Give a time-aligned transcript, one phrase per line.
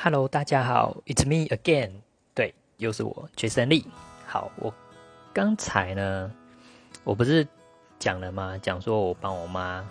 [0.00, 1.90] Hello，大家好，It's me again。
[2.32, 3.84] 对，又是我，崔胜利。
[4.28, 4.72] 好，我
[5.32, 6.30] 刚才呢，
[7.02, 7.44] 我不是
[7.98, 8.56] 讲了吗？
[8.62, 9.84] 讲说我帮我妈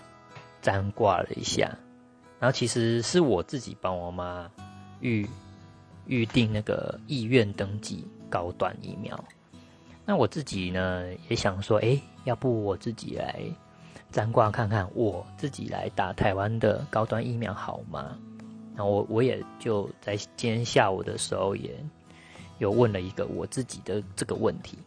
[0.62, 1.78] 占卦了一下，
[2.40, 4.50] 然后其实是我自己帮我妈
[5.02, 5.28] 预
[6.06, 9.22] 预定那个意愿登记高端疫苗。
[10.06, 13.42] 那我自己呢，也想说，哎，要不我自己来
[14.10, 18.18] 占卦看看，我自己来打台湾的高端疫苗好吗？
[18.78, 21.76] 然后我我也就在今天下午的时候，也
[22.60, 24.78] 有问了一个我自己的这个问题。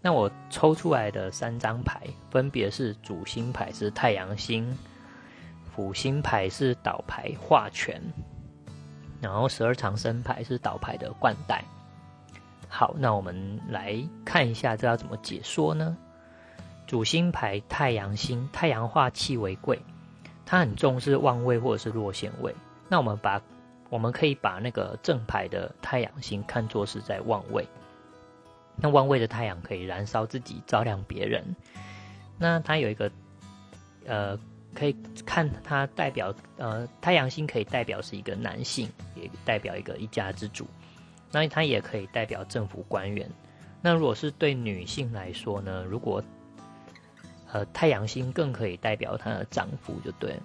[0.00, 4.74] 那我抽出来的三张牌，分别是主星牌是太阳星，
[5.70, 8.00] 辅星牌是倒牌化权，
[9.20, 11.62] 然后十二长生牌是倒牌的冠带。
[12.70, 15.94] 好，那我们来看一下这要怎么解说呢？
[16.86, 19.78] 主星牌太阳星，太阳化气为贵，
[20.46, 22.54] 它很重视旺位或者是落陷位。
[22.90, 23.40] 那我们把，
[23.88, 27.64] 我们可以把那个正牌的太阳星看作是在旺位。
[28.74, 31.54] 那旺位的太阳可以燃烧自己，照亮别人。
[32.36, 33.10] 那它有一个，
[34.06, 34.36] 呃，
[34.74, 40.66] 可以看它代表，呃，太阳星可以代表是一个男性，也代表一个一家之主。
[41.30, 43.30] 那它也可以代表政府官员。
[43.80, 45.84] 那如果是对女性来说呢？
[45.84, 46.20] 如果，
[47.52, 50.36] 呃，太阳星更可以代表她的丈夫，就对。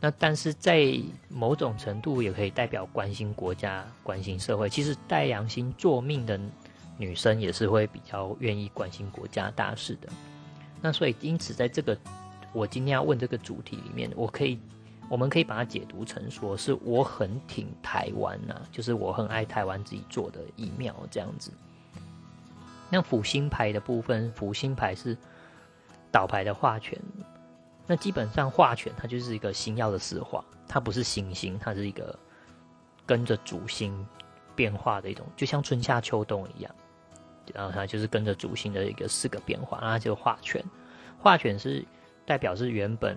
[0.00, 0.96] 那但是在
[1.28, 4.68] 某种程度也可以代表关心国家、关心社会。
[4.68, 6.38] 其实太阳星做命的
[6.96, 10.08] 女生也是会比较愿意关心国家大事的。
[10.80, 11.98] 那所以因此在这个
[12.52, 14.56] 我今天要问这个主题里面，我可以
[15.08, 21.50] 我们可以把它解读成说是我很挺台湾呐，就是我很爱台湾自己做的疫苗这样子。
[22.88, 25.16] 那辅星牌的部分，辅星牌是
[26.12, 26.96] 倒牌的化权。
[27.90, 32.16] 那基本上化权它就是一个星耀的四化，它不是行星，它是一个
[33.06, 34.06] 跟着主星
[34.54, 36.74] 变化的一种，就像春夏秋冬一样，
[37.54, 40.62] 然后它就是跟着主星的一个四个变化，那就化权。
[41.18, 41.82] 化权是
[42.26, 43.16] 代表是原本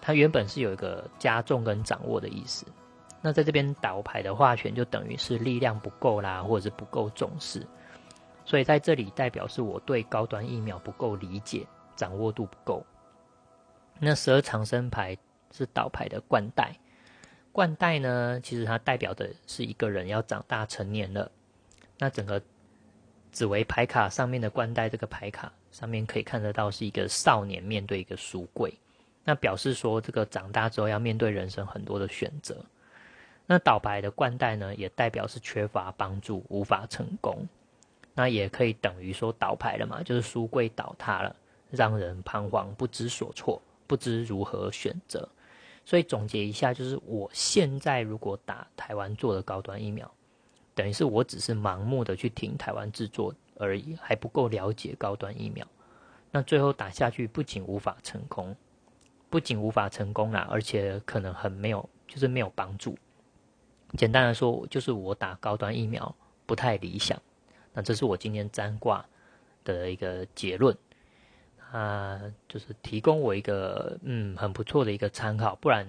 [0.00, 2.64] 它原本是有一个加重跟掌握的意思，
[3.20, 7.66] 那在这边倒牌的化权就等于是力量不够啦，或者是不够重视，
[8.46, 12.82] 所以在这里代表是我对高端疫苗不够理解，掌握度不够。
[14.02, 15.16] 那十二长生牌
[15.52, 16.74] 是倒牌的冠带，
[17.52, 21.30] 冠带呢，其实它代表的是一个人要长大成年了。
[21.98, 22.40] 那整个
[23.30, 28.72] 紫薇牌卡上面的冠带，这个牌卡上面可以看得到是一个少年面对一个书柜，
[29.22, 32.56] 那表示说这个长大之后要面对人生很多的选择。
[33.44, 37.46] 那倒牌的冠带呢，也代表是缺乏帮助，无法成功。
[38.14, 41.36] 那也可以等于说倒牌了嘛，就是书柜倒塌了，
[41.70, 43.60] 让人彷徨不知所措。
[43.90, 45.28] 不知如何选择，
[45.84, 50.08] 所以总结一下，就是我现在如果打台湾做的高端疫苗，
[50.76, 55.66] 等于是我只是盲目的去听台湾制作而已，还不够了解高端疫苗。
[56.30, 58.54] 那最后打下去，不仅无法成功，
[59.28, 62.96] 不仅无法成功啦，而且可能很没有，就是没有帮助。
[63.98, 66.14] 简单的说，就是我打高端疫苗
[66.46, 67.20] 不太理想。
[67.72, 69.04] 那这是我今天占卦
[69.64, 70.76] 的一个结论。
[71.70, 75.86] 啊，就是提供我一个嗯很不错的一个参考，不然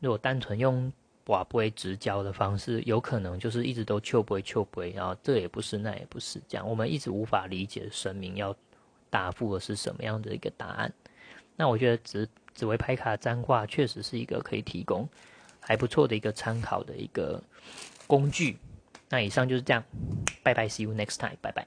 [0.00, 0.92] 如果单纯用
[1.26, 8.54] 瓦不会直交的方式，有可能就是一直都求不会求不会，然后这也不是那也不是，这样我们一直无法理解神明要
[9.10, 10.92] 答复的是什么样的一个答案。
[11.56, 15.08] 那我觉得紫紫薇牌卡占卦确实是一个可以提供
[15.58, 17.42] 还不错的一个参考的一个
[18.06, 18.58] 工具。
[19.08, 19.82] 那以上就是这样，
[20.42, 21.66] 拜拜，see you next time，拜拜。